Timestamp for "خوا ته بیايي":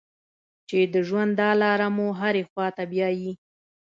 2.49-3.33